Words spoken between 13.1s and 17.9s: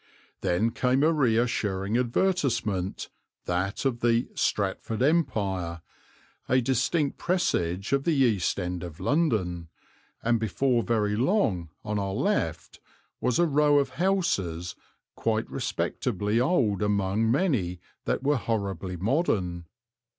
was a row of houses quite respectably old among many